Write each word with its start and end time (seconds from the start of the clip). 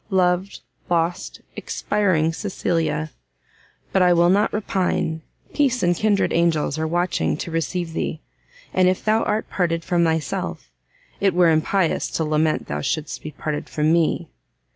loved, 0.09 0.61
lost, 0.89 1.41
expiring 1.55 2.33
Cecilia! 2.33 3.11
but 3.93 4.01
I 4.01 4.13
will 4.13 4.31
not 4.31 4.51
repine! 4.51 5.21
peace 5.53 5.83
and 5.83 5.95
kindred 5.95 6.33
angels 6.33 6.79
are 6.79 6.87
watching 6.87 7.37
to 7.37 7.51
receive 7.51 7.93
thee, 7.93 8.19
and 8.73 8.89
if 8.89 9.05
thou 9.05 9.21
art 9.21 9.47
parted 9.51 9.83
from 9.83 10.03
thyself, 10.03 10.71
it 11.19 11.35
were 11.35 11.51
impious 11.51 12.09
to 12.13 12.23
lament 12.23 12.65
thou 12.65 12.81
shouldst 12.81 13.21
be 13.21 13.29
parted 13.29 13.69
from 13.69 13.93
me. 13.93 14.31